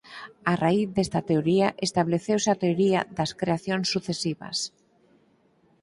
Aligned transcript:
A 0.51 0.53
raíz 0.63 0.87
desta 0.95 1.19
teoría 1.29 1.67
estableceuse 1.87 2.49
a 2.51 2.59
Teoría 2.63 2.99
das 3.17 3.31
creacións 3.41 3.85
sucesivas. 3.93 4.57